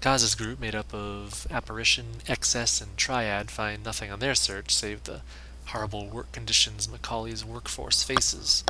Kaz's 0.00 0.34
group, 0.34 0.58
made 0.58 0.74
up 0.74 0.94
of 0.94 1.46
Apparition, 1.50 2.22
XS, 2.26 2.80
and 2.80 2.96
Triad, 2.96 3.50
find 3.50 3.84
nothing 3.84 4.10
on 4.10 4.20
their 4.20 4.34
search 4.34 4.74
save 4.74 5.04
the 5.04 5.20
horrible 5.66 6.08
work 6.08 6.32
conditions 6.32 6.88
Macaulay's 6.88 7.44
workforce 7.44 8.02
faces. 8.02 8.64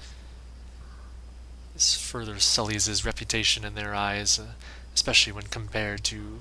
This 1.75 1.97
further 1.97 2.39
sullies 2.39 2.87
his 2.87 3.05
reputation 3.05 3.65
in 3.65 3.75
their 3.75 3.95
eyes, 3.95 4.39
uh, 4.39 4.53
especially 4.95 5.33
when 5.33 5.47
compared 5.47 6.05
to 6.05 6.41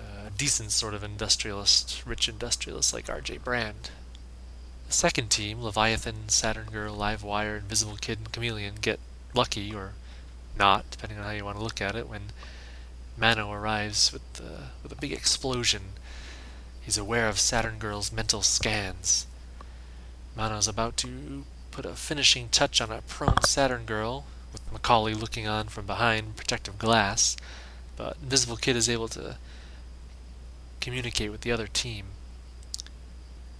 uh, 0.00 0.28
a 0.28 0.30
decent 0.30 0.72
sort 0.72 0.94
of 0.94 1.04
industrialist, 1.04 2.02
rich 2.06 2.26
industrialist 2.26 2.94
like 2.94 3.10
R.J. 3.10 3.38
Brand. 3.38 3.90
The 4.86 4.94
second 4.94 5.28
team, 5.28 5.62
Leviathan, 5.62 6.30
Saturn 6.30 6.70
Girl, 6.70 6.96
Livewire, 6.96 7.58
Invisible 7.58 7.96
Kid, 7.96 8.18
and 8.18 8.32
Chameleon, 8.32 8.76
get 8.80 8.98
lucky, 9.34 9.74
or 9.74 9.92
not, 10.58 10.90
depending 10.90 11.18
on 11.18 11.24
how 11.24 11.30
you 11.32 11.44
want 11.44 11.58
to 11.58 11.62
look 11.62 11.82
at 11.82 11.94
it, 11.94 12.08
when 12.08 12.32
Mano 13.18 13.52
arrives 13.52 14.10
with, 14.10 14.32
the, 14.34 14.68
with 14.82 14.90
a 14.90 14.96
big 14.96 15.12
explosion. 15.12 15.82
He's 16.80 16.96
aware 16.98 17.28
of 17.28 17.38
Saturn 17.38 17.78
Girl's 17.78 18.10
mental 18.10 18.40
scans. 18.40 19.26
Mano's 20.34 20.68
about 20.68 20.96
to 20.98 21.44
put 21.74 21.84
a 21.84 21.96
finishing 21.96 22.48
touch 22.50 22.80
on 22.80 22.92
a 22.92 23.02
prone 23.02 23.42
Saturn 23.42 23.84
Girl, 23.84 24.24
with 24.52 24.72
Macaulay 24.72 25.12
looking 25.12 25.48
on 25.48 25.66
from 25.66 25.86
behind 25.86 26.36
protective 26.36 26.78
glass, 26.78 27.36
but 27.96 28.16
Invisible 28.22 28.56
Kid 28.56 28.76
is 28.76 28.88
able 28.88 29.08
to 29.08 29.36
communicate 30.80 31.32
with 31.32 31.40
the 31.40 31.50
other 31.50 31.66
team. 31.66 32.06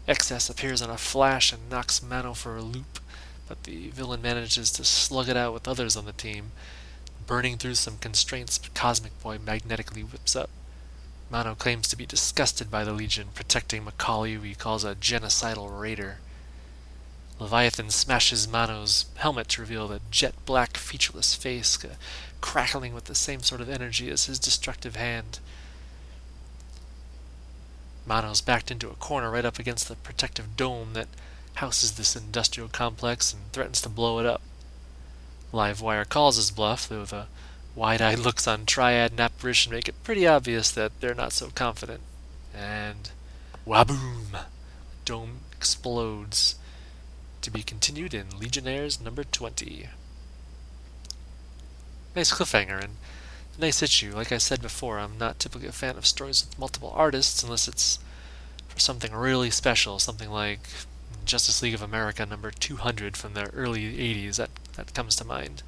XS 0.07 0.49
appears 0.49 0.81
on 0.81 0.91
a 0.91 0.97
flash 0.97 1.53
and 1.53 1.69
knocks 1.69 2.03
Mano 2.03 2.35
for 2.35 2.57
a 2.57 2.63
loop, 2.63 3.01
but 3.49 3.65
the 3.65 3.89
villain 3.89 4.23
manages 4.23 4.71
to 4.71 4.85
slug 4.85 5.29
it 5.29 5.37
out 5.37 5.53
with 5.53 5.67
others 5.67 5.97
on 5.97 6.05
the 6.05 6.13
team, 6.13 6.53
Burning 7.27 7.57
through 7.57 7.77
some 7.77 7.97
constraints, 7.99 8.61
Cosmic 8.75 9.19
Boy 9.23 9.39
magnetically 9.39 10.03
whips 10.03 10.37
up. 10.37 10.51
Mano 11.31 11.55
claims 11.55 11.89
to 11.89 11.97
be 11.97 12.05
disgusted 12.05 12.71
by 12.71 12.85
the 12.85 12.93
Legion, 12.93 13.29
protecting 13.35 13.83
Macaulay, 13.83 14.35
who 14.35 14.43
he 14.43 14.55
calls 14.55 14.85
a 14.85 14.95
genocidal 14.95 15.81
raider. 15.81 16.19
Leviathan 17.39 17.91
smashes 17.91 18.47
Mano's 18.47 19.07
helmet 19.17 19.49
to 19.49 19.61
reveal 19.61 19.91
a 19.91 20.01
jet 20.11 20.35
black, 20.45 20.77
featureless 20.77 21.35
face, 21.35 21.79
crackling 22.41 22.95
with 22.95 23.05
the 23.05 23.15
same 23.15 23.41
sort 23.41 23.61
of 23.61 23.69
energy 23.69 24.09
as 24.11 24.27
his 24.27 24.39
destructive 24.39 24.97
hand. 24.97 25.41
Mano's 28.07 28.41
backed 28.41 28.71
into 28.71 28.91
a 28.91 28.95
corner 28.95 29.31
right 29.31 29.45
up 29.45 29.59
against 29.59 29.89
the 29.89 29.97
protective 29.97 30.57
dome 30.57 30.93
that 30.93 31.09
houses 31.55 31.93
this 31.93 32.15
industrial 32.15 32.69
complex 32.69 33.33
and 33.33 33.43
threatens 33.53 33.81
to 33.81 33.89
blow 33.89 34.19
it 34.19 34.27
up. 34.27 34.43
Livewire 35.53 36.09
calls 36.09 36.37
his 36.37 36.51
bluff, 36.51 36.89
though 36.89 37.05
the 37.05 37.27
wide-eyed 37.75 38.19
looks 38.19 38.47
on 38.47 38.67
Triad 38.67 39.13
and 39.13 39.21
Apparition 39.21 39.73
make 39.73 39.89
it 39.89 40.03
pretty 40.05 40.27
obvious 40.27 40.71
that 40.71 40.93
they're 41.01 41.15
not 41.15 41.33
so 41.33 41.51
confident. 41.51 42.01
And 42.55 43.11
waboom! 43.67 44.33
The 44.33 44.41
dome 45.05 45.41
explodes. 45.57 46.57
To 47.45 47.51
be 47.51 47.63
continued 47.63 48.15
in 48.15 48.39
Legionnaires 48.39 48.99
number 49.03 49.23
20. 49.23 49.91
Nice 52.17 52.33
cliffhanger 52.33 52.83
and 52.83 52.97
nice 53.59 53.83
issue. 53.83 54.15
Like 54.15 54.33
I 54.33 54.39
said 54.39 54.63
before, 54.63 54.99
I'm 54.99 55.19
not 55.19 55.39
typically 55.39 55.69
a 55.69 55.73
fan 55.73 55.99
of 55.99 56.07
stories 56.07 56.43
with 56.43 56.59
multiple 56.59 56.91
artists 56.97 57.43
unless 57.43 57.69
it's 57.69 57.99
for 58.69 58.81
something 58.81 59.13
really 59.13 59.51
special, 59.51 59.99
something 59.99 60.31
like 60.31 60.71
Justice 61.27 61.61
League 61.61 61.75
of 61.75 61.83
America 61.83 62.25
number 62.25 62.51
200 62.51 63.15
from 63.15 63.35
the 63.35 63.51
early 63.51 63.95
80s. 63.95 64.37
That 64.37 64.49
that 64.77 64.95
comes 64.95 65.15
to 65.17 65.27
mind. 65.27 65.63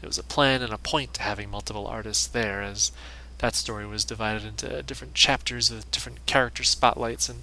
It 0.00 0.06
was 0.06 0.18
a 0.18 0.22
plan 0.22 0.62
and 0.62 0.72
a 0.72 0.78
point 0.78 1.14
to 1.14 1.22
having 1.22 1.50
multiple 1.50 1.88
artists 1.88 2.28
there, 2.28 2.62
as 2.62 2.92
that 3.38 3.56
story 3.56 3.84
was 3.84 4.04
divided 4.04 4.44
into 4.44 4.80
different 4.84 5.14
chapters 5.14 5.72
with 5.72 5.90
different 5.90 6.24
character 6.26 6.62
spotlights, 6.62 7.28
and 7.28 7.42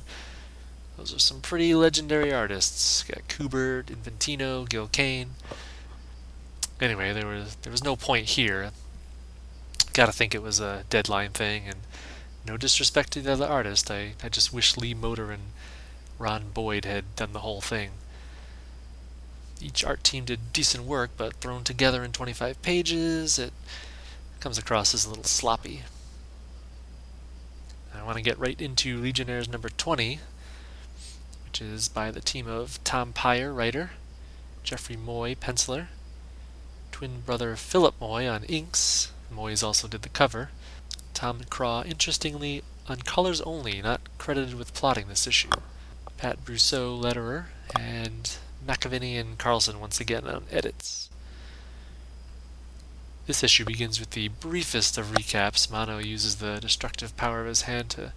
those 1.01 1.15
are 1.15 1.20
some 1.20 1.41
pretty 1.41 1.74
legendary 1.74 2.31
artists. 2.31 3.01
Got 3.03 3.27
Kubert, 3.27 3.86
Infantino, 3.86 4.70
Gil 4.70 4.88
Kane. 4.88 5.31
Anyway, 6.79 7.12
there 7.12 7.25
was 7.25 7.55
there 7.63 7.72
was 7.72 7.84
no 7.84 7.96
point 7.96 8.29
here. 8.29 8.70
Gotta 9.93 10.12
think 10.12 10.36
it 10.36 10.43
was 10.43 10.60
a 10.60 10.84
deadline 10.91 11.31
thing, 11.31 11.63
and 11.65 11.77
no 12.46 12.55
disrespect 12.55 13.13
to 13.13 13.22
the 13.22 13.31
other 13.34 13.48
artist, 13.48 13.89
I, 13.89 14.13
I 14.24 14.29
just 14.29 14.53
wish 14.53 14.77
Lee 14.77 14.93
Moder 14.93 15.31
and 15.31 15.53
Ron 16.20 16.51
Boyd 16.53 16.86
had 16.86 17.15
done 17.15 17.34
the 17.34 17.39
whole 17.39 17.62
thing. 17.62 17.89
Each 19.60 19.84
art 19.84 20.03
team 20.03 20.25
did 20.25 20.53
decent 20.53 20.84
work, 20.86 21.10
but 21.17 21.34
thrown 21.36 21.63
together 21.63 22.03
in 22.03 22.12
25 22.12 22.62
pages, 22.62 23.39
it 23.39 23.53
comes 24.39 24.60
across 24.60 24.93
as 24.93 25.05
a 25.05 25.10
little 25.10 25.24
sloppy. 25.24 25.81
I 27.96 28.03
want 28.03 28.17
to 28.17 28.24
get 28.24 28.39
right 28.39 28.60
into 28.60 29.00
Legionnaires 29.01 29.50
number 29.50 29.70
20, 29.70 30.20
which 31.51 31.62
is 31.62 31.89
by 31.89 32.10
the 32.12 32.22
team 32.22 32.48
of 32.48 32.81
Tom 32.86 33.12
Peyer, 33.12 33.51
writer, 33.51 33.91
Jeffrey 34.63 34.96
Moy, 34.96 35.36
penciler, 35.36 35.88
twin 36.93 37.20
brother 37.25 37.58
Philip 37.58 37.93
Moy 38.00 38.25
on 38.25 38.46
inks. 38.46 39.12
Moys 39.29 39.62
also 39.62 39.89
did 39.89 40.01
the 40.01 40.08
cover. 40.08 40.51
Tom 41.13 41.41
McCraw, 41.41 41.86
interestingly, 41.86 42.63
on 42.88 43.00
colors 43.00 43.41
only, 43.41 43.81
not 43.81 44.00
credited 44.17 44.53
with 44.53 44.74
plotting 44.74 45.10
this 45.10 45.27
issue. 45.27 45.50
Pat 46.15 46.46
Brosseau, 46.46 46.98
letterer, 46.98 47.48
and 47.77 48.38
McAvennie 48.65 49.20
and 49.20 49.38
Carlson 49.38 49.81
once 49.81 50.00
again 50.00 50.25
on 50.25 50.46
edits. 50.51 51.10
This 53.27 53.43
issue 53.43 53.65
begins 53.65 54.00
with 54.00 54.12
the 54.12 54.29
briefest 54.29 54.98
of 54.98 55.08
recaps. 55.08 55.70
Mano 55.70 55.98
uses 55.98 56.38
the 56.38 56.62
destructive 56.62 57.17
power 57.17 57.41
of 57.41 57.48
his 57.48 57.63
hand 57.63 57.89
to 57.89 58.13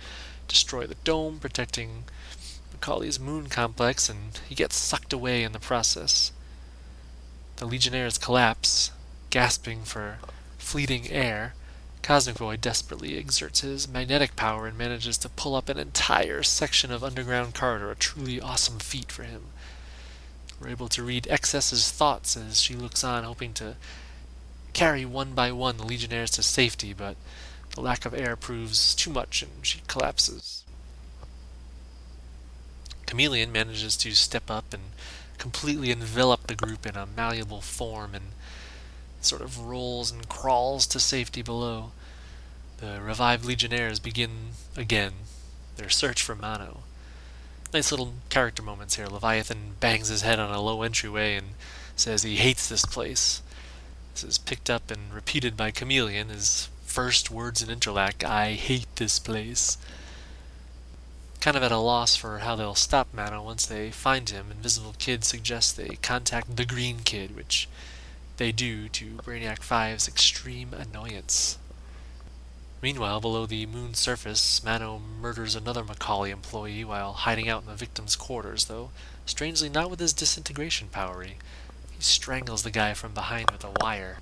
destroy 0.46 0.86
the 0.86 0.94
dome, 1.02 1.40
protecting 1.40 2.04
Macaulay's 2.84 3.18
moon 3.18 3.46
complex, 3.46 4.10
and 4.10 4.38
he 4.46 4.54
gets 4.54 4.76
sucked 4.76 5.14
away 5.14 5.42
in 5.42 5.52
the 5.52 5.58
process. 5.58 6.32
The 7.56 7.64
Legionnaires 7.64 8.18
collapse, 8.18 8.90
gasping 9.30 9.84
for 9.84 10.18
fleeting 10.58 11.08
air. 11.10 11.54
Cosmic 12.02 12.36
Boy 12.36 12.58
desperately 12.58 13.16
exerts 13.16 13.60
his 13.62 13.88
magnetic 13.88 14.36
power 14.36 14.66
and 14.66 14.76
manages 14.76 15.16
to 15.16 15.30
pull 15.30 15.54
up 15.54 15.70
an 15.70 15.78
entire 15.78 16.42
section 16.42 16.92
of 16.92 17.02
underground 17.02 17.54
corridor, 17.54 17.90
a 17.90 17.96
truly 17.96 18.38
awesome 18.38 18.78
feat 18.78 19.10
for 19.10 19.22
him. 19.22 19.44
We're 20.60 20.68
able 20.68 20.88
to 20.88 21.02
read 21.02 21.26
XS's 21.30 21.90
thoughts 21.90 22.36
as 22.36 22.60
she 22.60 22.74
looks 22.74 23.02
on, 23.02 23.24
hoping 23.24 23.54
to 23.54 23.76
carry 24.74 25.06
one 25.06 25.32
by 25.32 25.52
one 25.52 25.78
the 25.78 25.86
Legionnaires 25.86 26.32
to 26.32 26.42
safety, 26.42 26.92
but 26.92 27.16
the 27.70 27.80
lack 27.80 28.04
of 28.04 28.12
air 28.12 28.36
proves 28.36 28.94
too 28.94 29.10
much 29.10 29.40
and 29.42 29.52
she 29.62 29.80
collapses. 29.86 30.64
Chameleon 33.14 33.52
manages 33.52 33.96
to 33.98 34.12
step 34.12 34.50
up 34.50 34.74
and 34.74 34.82
completely 35.38 35.92
envelop 35.92 36.48
the 36.48 36.56
group 36.56 36.84
in 36.84 36.96
a 36.96 37.06
malleable 37.06 37.60
form 37.60 38.14
and 38.14 38.32
sort 39.20 39.40
of 39.40 39.60
rolls 39.60 40.10
and 40.10 40.28
crawls 40.28 40.86
to 40.88 40.98
safety 40.98 41.40
below. 41.40 41.92
The 42.78 43.00
revived 43.00 43.44
Legionnaires 43.44 44.00
begin 44.00 44.30
again 44.76 45.12
their 45.76 45.88
search 45.88 46.22
for 46.22 46.34
Mano 46.34 46.82
nice 47.74 47.90
little 47.90 48.14
character 48.28 48.62
moments 48.62 48.94
here. 48.94 49.08
Leviathan 49.08 49.74
bangs 49.80 50.06
his 50.06 50.22
head 50.22 50.38
on 50.38 50.54
a 50.54 50.60
low 50.60 50.82
entryway 50.82 51.34
and 51.34 51.48
says 51.96 52.22
he 52.22 52.36
hates 52.36 52.68
this 52.68 52.84
place. 52.84 53.42
This 54.14 54.22
is 54.22 54.38
picked 54.38 54.70
up 54.70 54.92
and 54.92 55.12
repeated 55.12 55.56
by 55.56 55.72
Chameleon, 55.72 56.28
his 56.28 56.68
first 56.84 57.32
words 57.32 57.60
in 57.62 57.76
Interlac, 57.76 58.22
I 58.22 58.52
hate 58.52 58.86
this 58.94 59.18
place. 59.18 59.76
Kind 61.44 61.58
of 61.58 61.62
at 61.62 61.72
a 61.72 61.76
loss 61.76 62.16
for 62.16 62.38
how 62.38 62.56
they'll 62.56 62.74
stop 62.74 63.08
Mano 63.12 63.42
once 63.42 63.66
they 63.66 63.90
find 63.90 64.30
him, 64.30 64.50
Invisible 64.50 64.94
Kid 64.98 65.24
suggests 65.24 65.72
they 65.72 65.98
contact 66.00 66.56
the 66.56 66.64
Green 66.64 67.00
Kid, 67.00 67.36
which 67.36 67.68
they 68.38 68.50
do 68.50 68.88
to 68.88 69.16
Brainiac 69.16 69.58
5's 69.58 70.08
extreme 70.08 70.72
annoyance. 70.72 71.58
Meanwhile, 72.80 73.20
below 73.20 73.44
the 73.44 73.66
moon's 73.66 73.98
surface, 73.98 74.64
Mano 74.64 74.98
murders 74.98 75.54
another 75.54 75.84
Macaulay 75.84 76.30
employee 76.30 76.82
while 76.82 77.12
hiding 77.12 77.50
out 77.50 77.60
in 77.60 77.68
the 77.68 77.74
victim's 77.74 78.16
quarters, 78.16 78.64
though 78.64 78.90
strangely 79.26 79.68
not 79.68 79.90
with 79.90 80.00
his 80.00 80.14
disintegration 80.14 80.88
power. 80.88 81.24
He, 81.24 81.34
strangles 81.98 82.62
the 82.62 82.70
guy 82.70 82.94
from 82.94 83.12
behind 83.12 83.50
with 83.50 83.64
a 83.64 83.72
wire. 83.82 84.16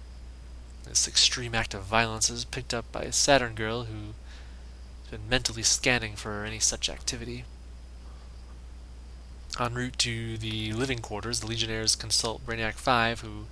This 0.89 1.07
extreme 1.07 1.55
act 1.55 1.73
of 1.73 1.85
violence 1.85 2.29
is 2.29 2.45
picked 2.45 2.75
up 2.75 2.91
by 2.91 3.03
a 3.03 3.13
Saturn 3.13 3.55
girl 3.55 3.85
who's 3.85 4.15
been 5.13 5.29
mentally 5.29 5.63
scanning 5.63 6.17
for 6.17 6.43
any 6.43 6.59
such 6.59 6.89
activity. 6.89 7.45
En 9.61 9.75
route 9.75 9.99
to 9.99 10.39
the 10.39 10.73
living 10.73 11.01
quarters, 11.01 11.41
the 11.41 11.47
Legionnaires 11.47 11.95
consult 11.95 12.47
Brainiac 12.47 12.75
5, 12.75 13.21
who 13.21 13.45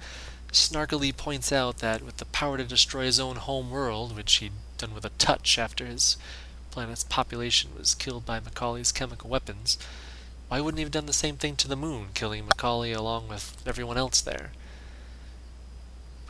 snarkily 0.51 1.15
points 1.15 1.53
out 1.53 1.77
that 1.79 2.01
with 2.01 2.17
the 2.17 2.25
power 2.25 2.57
to 2.57 2.65
destroy 2.65 3.05
his 3.05 3.21
own 3.21 3.37
home 3.37 3.71
world, 3.71 4.17
which 4.17 4.37
he'd 4.37 4.55
done 4.79 4.95
with 4.95 5.05
a 5.05 5.11
touch 5.19 5.59
after 5.59 5.85
his 5.85 6.17
planet's 6.71 7.05
population 7.05 7.73
was 7.77 7.95
killed 7.95 8.25
by 8.25 8.41
Macaulay's 8.41 8.91
chemical 8.91 9.29
weapons, 9.29 9.77
why 10.49 10.63
wouldn't 10.63 10.79
he 10.79 10.85
have 10.85 10.91
done 10.91 11.05
the 11.05 11.13
same 11.13 11.37
thing 11.37 11.57
to 11.57 11.69
the 11.69 11.77
moon, 11.77 12.09
killing 12.15 12.47
Macaulay 12.47 12.93
along 12.93 13.29
with 13.29 13.63
everyone 13.67 13.99
else 13.99 14.23
there? 14.23 14.53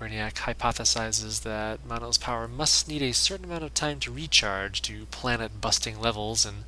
Brainiac 0.00 0.32
hypothesizes 0.32 1.42
that 1.42 1.84
Mano's 1.84 2.16
power 2.16 2.48
must 2.48 2.88
need 2.88 3.02
a 3.02 3.12
certain 3.12 3.44
amount 3.44 3.64
of 3.64 3.74
time 3.74 4.00
to 4.00 4.10
recharge 4.10 4.80
to 4.82 5.04
planet 5.10 5.60
busting 5.60 6.00
levels, 6.00 6.46
and 6.46 6.64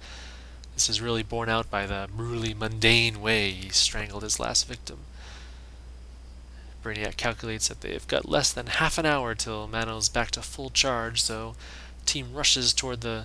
this 0.74 0.90
is 0.90 1.00
really 1.00 1.22
borne 1.22 1.48
out 1.48 1.70
by 1.70 1.86
the 1.86 2.10
brutally 2.14 2.52
mundane 2.52 3.22
way 3.22 3.50
he 3.50 3.70
strangled 3.70 4.22
his 4.22 4.38
last 4.38 4.68
victim. 4.68 4.98
Brainiac 6.84 7.16
calculates 7.16 7.68
that 7.68 7.80
they've 7.80 8.06
got 8.06 8.28
less 8.28 8.52
than 8.52 8.66
half 8.66 8.98
an 8.98 9.06
hour 9.06 9.34
till 9.34 9.66
Mano's 9.66 10.10
back 10.10 10.30
to 10.32 10.42
full 10.42 10.68
charge, 10.68 11.22
so 11.22 11.54
team 12.04 12.34
rushes 12.34 12.74
toward 12.74 13.00
the 13.00 13.24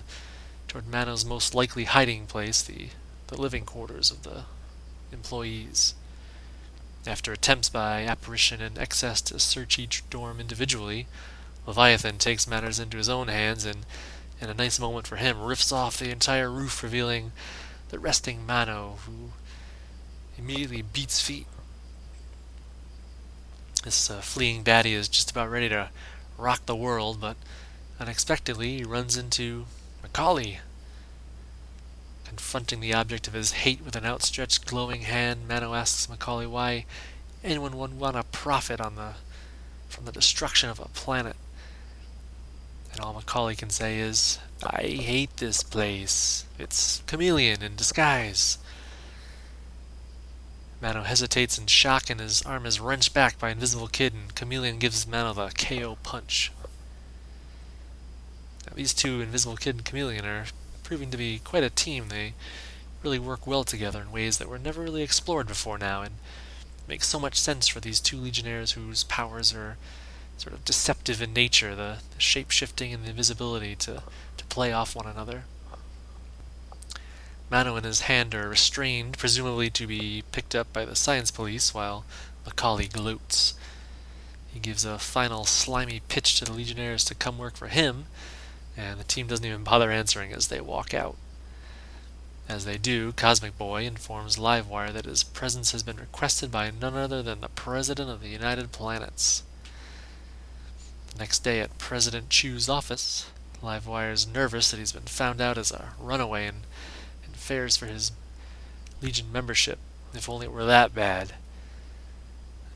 toward 0.68 0.88
Mano's 0.88 1.24
most 1.24 1.54
likely 1.54 1.84
hiding 1.84 2.24
place, 2.24 2.62
the, 2.62 2.88
the 3.26 3.40
living 3.40 3.64
quarters 3.66 4.10
of 4.10 4.22
the 4.22 4.44
employees. 5.12 5.94
After 7.08 7.32
attempts 7.32 7.70
by 7.70 8.04
Apparition 8.04 8.60
and 8.60 8.76
XS 8.76 9.24
to 9.24 9.40
search 9.40 9.78
each 9.78 10.02
dorm 10.10 10.40
individually, 10.40 11.06
Leviathan 11.64 12.18
takes 12.18 12.46
matters 12.46 12.78
into 12.78 12.98
his 12.98 13.08
own 13.08 13.28
hands 13.28 13.64
and, 13.64 13.86
in 14.42 14.50
a 14.50 14.54
nice 14.54 14.78
moment 14.78 15.06
for 15.06 15.16
him, 15.16 15.40
rips 15.40 15.72
off 15.72 15.98
the 15.98 16.10
entire 16.10 16.50
roof, 16.50 16.82
revealing 16.82 17.32
the 17.88 17.98
resting 17.98 18.44
Mano, 18.44 18.98
who 19.06 19.32
immediately 20.36 20.82
beats 20.82 21.18
feet. 21.18 21.46
This 23.84 24.10
uh, 24.10 24.20
fleeing 24.20 24.62
baddie 24.62 24.92
is 24.92 25.08
just 25.08 25.30
about 25.30 25.50
ready 25.50 25.70
to 25.70 25.88
rock 26.36 26.66
the 26.66 26.76
world, 26.76 27.22
but 27.22 27.38
unexpectedly 27.98 28.76
he 28.76 28.84
runs 28.84 29.16
into 29.16 29.64
Macaulay. 30.02 30.60
Confronting 32.38 32.78
the 32.78 32.94
object 32.94 33.26
of 33.26 33.34
his 33.34 33.50
hate 33.50 33.84
with 33.84 33.96
an 33.96 34.06
outstretched, 34.06 34.64
glowing 34.64 35.02
hand, 35.02 35.48
Mano 35.48 35.74
asks 35.74 36.08
Macaulay 36.08 36.46
why 36.46 36.86
anyone 37.42 37.76
would 37.76 37.98
want 37.98 38.14
to 38.14 38.22
profit 38.22 38.80
on 38.80 38.94
the 38.94 39.14
from 39.88 40.04
the 40.04 40.12
destruction 40.12 40.70
of 40.70 40.78
a 40.78 40.86
planet. 40.86 41.34
And 42.92 43.00
all 43.00 43.12
Macaulay 43.12 43.56
can 43.56 43.70
say 43.70 43.98
is, 43.98 44.38
I 44.62 44.82
hate 44.82 45.38
this 45.38 45.64
place. 45.64 46.44
It's 46.60 47.02
chameleon 47.08 47.60
in 47.60 47.74
disguise. 47.74 48.58
Mano 50.80 51.02
hesitates 51.02 51.58
in 51.58 51.66
shock 51.66 52.08
and 52.08 52.20
his 52.20 52.42
arm 52.42 52.66
is 52.66 52.78
wrenched 52.78 53.12
back 53.12 53.36
by 53.40 53.50
Invisible 53.50 53.88
Kid 53.88 54.14
and 54.14 54.32
Chameleon 54.36 54.78
gives 54.78 55.08
Mano 55.08 55.34
the 55.34 55.52
KO 55.58 55.98
punch. 56.04 56.52
Now, 58.64 58.74
these 58.76 58.94
two, 58.94 59.20
Invisible 59.20 59.56
Kid 59.56 59.74
and 59.74 59.84
Chameleon, 59.84 60.24
are 60.24 60.46
proving 60.88 61.10
to 61.10 61.18
be 61.18 61.38
quite 61.44 61.62
a 61.62 61.68
team. 61.68 62.08
They 62.08 62.32
really 63.02 63.18
work 63.18 63.46
well 63.46 63.62
together 63.62 64.00
in 64.00 64.10
ways 64.10 64.38
that 64.38 64.48
were 64.48 64.58
never 64.58 64.80
really 64.80 65.02
explored 65.02 65.46
before 65.46 65.76
now, 65.76 66.00
and 66.00 66.14
makes 66.88 67.06
so 67.06 67.20
much 67.20 67.38
sense 67.38 67.68
for 67.68 67.78
these 67.78 68.00
two 68.00 68.16
Legionnaires 68.16 68.72
whose 68.72 69.04
powers 69.04 69.52
are 69.52 69.76
sort 70.38 70.54
of 70.54 70.64
deceptive 70.64 71.20
in 71.20 71.34
nature, 71.34 71.74
the, 71.74 71.98
the 72.14 72.20
shape 72.20 72.50
shifting 72.50 72.94
and 72.94 73.04
the 73.04 73.10
invisibility 73.10 73.76
to, 73.76 74.02
to 74.38 74.44
play 74.46 74.72
off 74.72 74.96
one 74.96 75.06
another. 75.06 75.44
Mano 77.50 77.76
and 77.76 77.84
his 77.84 78.02
hand 78.02 78.34
are 78.34 78.48
restrained, 78.48 79.18
presumably 79.18 79.68
to 79.68 79.86
be 79.86 80.24
picked 80.32 80.54
up 80.54 80.72
by 80.72 80.86
the 80.86 80.96
science 80.96 81.30
police, 81.30 81.74
while 81.74 82.06
Macaulay 82.46 82.88
gloats. 82.88 83.52
He 84.50 84.58
gives 84.58 84.86
a 84.86 84.98
final 84.98 85.44
slimy 85.44 86.00
pitch 86.08 86.38
to 86.38 86.46
the 86.46 86.52
Legionnaires 86.52 87.04
to 87.04 87.14
come 87.14 87.36
work 87.36 87.56
for 87.56 87.68
him, 87.68 88.06
and 88.78 89.00
the 89.00 89.04
team 89.04 89.26
doesn't 89.26 89.44
even 89.44 89.64
bother 89.64 89.90
answering 89.90 90.32
as 90.32 90.46
they 90.46 90.60
walk 90.60 90.94
out. 90.94 91.16
As 92.48 92.64
they 92.64 92.78
do, 92.78 93.12
Cosmic 93.12 93.58
Boy 93.58 93.84
informs 93.84 94.36
Livewire 94.36 94.92
that 94.92 95.04
his 95.04 95.24
presence 95.24 95.72
has 95.72 95.82
been 95.82 95.96
requested 95.96 96.52
by 96.52 96.70
none 96.70 96.94
other 96.94 97.20
than 97.22 97.40
the 97.40 97.48
President 97.48 98.08
of 98.08 98.22
the 98.22 98.28
United 98.28 98.70
Planets. 98.70 99.42
The 101.12 101.18
next 101.18 101.40
day 101.40 101.60
at 101.60 101.76
President 101.76 102.30
Chu's 102.30 102.68
office, 102.68 103.30
Livewire 103.62 104.12
is 104.12 104.28
nervous 104.28 104.70
that 104.70 104.78
he's 104.78 104.92
been 104.92 105.02
found 105.02 105.40
out 105.40 105.58
as 105.58 105.72
a 105.72 105.90
runaway 106.00 106.46
and, 106.46 106.58
and 107.26 107.34
fears 107.34 107.76
for 107.76 107.86
his 107.86 108.12
Legion 109.02 109.30
membership, 109.32 109.78
if 110.14 110.28
only 110.28 110.46
it 110.46 110.52
were 110.52 110.64
that 110.64 110.94
bad. 110.94 111.28
The 111.28 111.34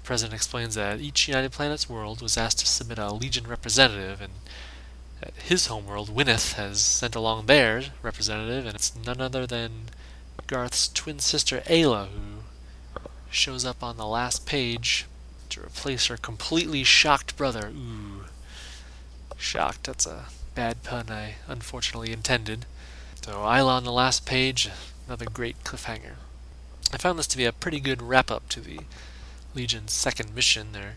President 0.02 0.34
explains 0.34 0.74
that 0.74 1.00
each 1.00 1.28
United 1.28 1.52
Planets 1.52 1.88
world 1.88 2.20
was 2.20 2.36
asked 2.36 2.58
to 2.58 2.66
submit 2.66 2.98
a 2.98 3.12
Legion 3.12 3.46
representative, 3.46 4.20
and 4.20 4.32
his 5.36 5.66
homeworld, 5.66 6.14
Winath, 6.14 6.54
has 6.54 6.80
sent 6.80 7.14
along 7.14 7.46
their 7.46 7.82
representative, 8.02 8.66
and 8.66 8.74
it's 8.74 8.96
none 8.96 9.20
other 9.20 9.46
than 9.46 9.90
Garth's 10.46 10.88
twin 10.88 11.18
sister 11.18 11.60
Ayla, 11.66 12.08
who 12.08 13.00
shows 13.30 13.64
up 13.64 13.82
on 13.82 13.96
the 13.96 14.06
last 14.06 14.46
page 14.46 15.06
to 15.50 15.60
replace 15.62 16.06
her 16.06 16.16
completely 16.16 16.84
shocked 16.84 17.36
brother. 17.36 17.68
Ooh. 17.74 18.24
Shocked, 19.36 19.84
that's 19.84 20.06
a 20.06 20.26
bad 20.54 20.82
pun 20.82 21.10
I 21.10 21.36
unfortunately 21.46 22.12
intended. 22.12 22.66
So, 23.22 23.32
Ayla 23.32 23.76
on 23.76 23.84
the 23.84 23.92
last 23.92 24.26
page, 24.26 24.68
another 25.06 25.26
great 25.26 25.62
cliffhanger. 25.64 26.14
I 26.92 26.98
found 26.98 27.18
this 27.18 27.26
to 27.28 27.36
be 27.36 27.44
a 27.44 27.52
pretty 27.52 27.80
good 27.80 28.02
wrap 28.02 28.30
up 28.30 28.48
to 28.50 28.60
the 28.60 28.80
Legion's 29.54 29.92
second 29.92 30.34
mission. 30.34 30.72
They're 30.72 30.96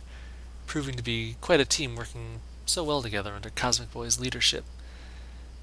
proving 0.67 0.95
to 0.95 1.03
be 1.03 1.35
quite 1.41 1.59
a 1.59 1.65
team 1.65 1.95
working 1.95 2.41
so 2.65 2.84
well 2.84 3.01
together 3.01 3.34
under 3.34 3.49
Cosmic 3.49 3.91
Boy's 3.91 4.19
leadership. 4.19 4.65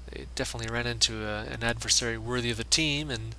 They 0.09 0.27
definitely 0.35 0.73
ran 0.73 0.87
into 0.87 1.25
a, 1.25 1.43
an 1.45 1.63
adversary 1.63 2.17
worthy 2.17 2.51
of 2.51 2.57
the 2.57 2.63
team, 2.63 3.09
and 3.09 3.35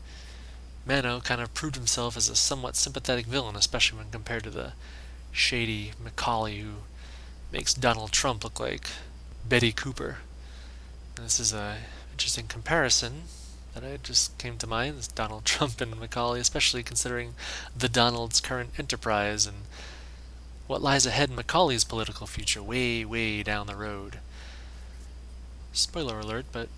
Mano 0.87 1.20
kind 1.20 1.40
of 1.40 1.55
proved 1.55 1.77
himself 1.77 2.16
as 2.16 2.29
a 2.29 2.37
somewhat 2.37 2.77
sympathetic 2.77 3.27
villain, 3.27 3.57
especially 3.57 3.98
when 3.98 4.11
compared 4.11 4.44
to 4.44 4.50
the 4.50 4.72
shady 5.33 5.92
Macaulay 6.03 6.59
who 6.59 6.74
makes 7.53 7.74
Donald 7.74 8.12
Trump 8.12 8.44
look 8.44 8.61
like 8.61 8.88
Betty 9.48 9.72
Cooper. 9.72 10.18
And 11.16 11.24
this 11.24 11.38
is 11.38 11.53
a 11.53 11.79
interesting 12.12 12.46
comparison 12.46 13.22
that 13.74 13.85
I 13.85 13.98
just 14.03 14.37
came 14.38 14.57
to 14.59 14.66
mind 14.66 15.09
Donald 15.14 15.44
Trump 15.46 15.81
and 15.81 15.98
Macaulay, 15.98 16.40
especially 16.40 16.83
considering 16.83 17.35
the 17.77 17.88
Donald's 17.88 18.40
current 18.40 18.70
enterprise 18.79 19.46
and 19.46 19.57
what 20.66 20.83
lies 20.83 21.07
ahead 21.07 21.31
in 21.31 21.37
Macaulay's 21.37 21.85
political 21.85 22.27
future 22.27 22.62
way, 22.62 23.05
way 23.05 23.42
down 23.42 23.66
the 23.66 23.77
road. 23.77 24.18
Spoiler 25.72 26.20
alert, 26.20 26.46
but 26.53 26.68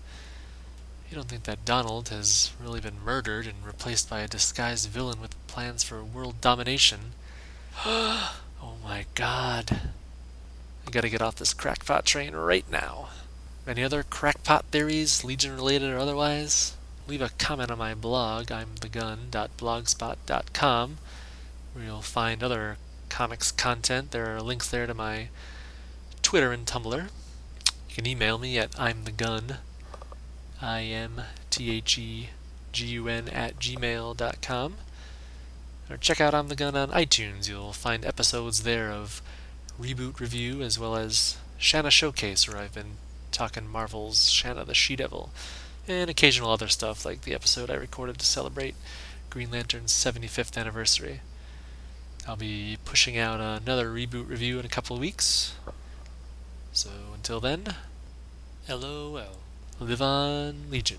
you 1.09 1.15
don't 1.15 1.29
think 1.29 1.43
that 1.43 1.63
Donald 1.63 2.09
has 2.09 2.51
really 2.61 2.81
been 2.81 3.01
murdered 3.03 3.47
and 3.47 3.65
replaced 3.65 4.09
by 4.09 4.19
a 4.19 4.27
disguised 4.27 4.89
villain 4.89 5.21
with 5.21 5.47
plans 5.47 5.83
for 5.83 6.03
world 6.03 6.41
domination. 6.41 7.13
oh 7.85 8.33
my 8.83 9.05
god. 9.15 9.79
I 10.85 10.91
gotta 10.91 11.07
get 11.09 11.21
off 11.21 11.35
this 11.35 11.53
crackpot 11.53 12.05
train 12.05 12.35
right 12.35 12.69
now. 12.69 13.07
Any 13.65 13.83
other 13.83 14.03
crackpot 14.03 14.65
theories, 14.65 15.23
Legion 15.23 15.55
related 15.55 15.91
or 15.91 15.97
otherwise? 15.97 16.75
Leave 17.07 17.21
a 17.21 17.29
comment 17.37 17.71
on 17.71 17.77
my 17.77 17.93
blog, 17.93 18.51
I'm 18.51 18.71
imthegun.blogspot.com, 18.75 20.97
where 21.73 21.85
you'll 21.85 22.01
find 22.01 22.43
other 22.43 22.77
comics 23.09 23.51
content. 23.51 24.11
There 24.11 24.35
are 24.35 24.41
links 24.41 24.69
there 24.69 24.87
to 24.87 24.93
my 24.93 25.29
Twitter 26.21 26.51
and 26.51 26.65
Tumblr. 26.65 27.09
You 27.89 27.95
can 27.95 28.05
email 28.05 28.37
me 28.37 28.57
at 28.57 28.79
I'm 28.79 29.03
the 29.03 29.11
gun, 29.11 29.57
I 30.61 30.81
M 30.81 31.21
T 31.49 31.71
H 31.71 31.97
E 31.97 32.29
G 32.71 32.85
U 32.85 33.07
N 33.07 33.29
at 33.29 33.59
gmail.com. 33.59 34.75
Or 35.89 35.97
check 35.97 36.19
out 36.19 36.33
I'm 36.33 36.49
the 36.49 36.55
Gun 36.55 36.75
on 36.75 36.89
iTunes. 36.89 37.47
You'll 37.47 37.71
find 37.71 38.03
episodes 38.03 38.63
there 38.63 38.91
of 38.91 39.21
Reboot 39.79 40.19
Review 40.19 40.61
as 40.61 40.77
well 40.77 40.97
as 40.97 41.37
Shanna 41.57 41.91
Showcase, 41.91 42.47
where 42.47 42.57
I've 42.57 42.73
been 42.73 42.97
talking 43.31 43.67
Marvel's 43.67 44.29
Shanna 44.29 44.65
the 44.65 44.73
She 44.73 44.95
Devil, 44.97 45.31
and 45.87 46.09
occasional 46.09 46.51
other 46.51 46.67
stuff 46.67 47.05
like 47.05 47.21
the 47.21 47.33
episode 47.33 47.69
I 47.69 47.75
recorded 47.75 48.17
to 48.17 48.25
celebrate 48.25 48.75
Green 49.29 49.49
Lantern's 49.49 49.93
75th 49.93 50.57
anniversary. 50.57 51.21
I'll 52.27 52.35
be 52.35 52.77
pushing 52.83 53.17
out 53.17 53.39
another 53.39 53.89
reboot 53.89 54.27
review 54.27 54.59
in 54.59 54.65
a 54.65 54.69
couple 54.69 54.97
of 54.97 54.99
weeks. 54.99 55.55
So 56.73 56.89
until 57.13 57.39
then, 57.39 57.75
LOL. 58.67 59.37
Live 59.79 60.01
on 60.01 60.69
Legion. 60.69 60.97